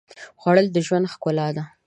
خوړل 0.39 0.67
د 0.71 0.77
ژوند 0.85 1.05
ښکلا 1.13 1.47
ده 1.55 1.63